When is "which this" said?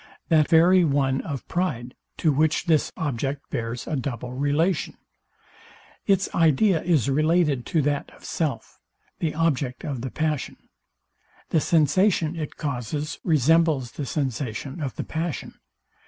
2.33-2.91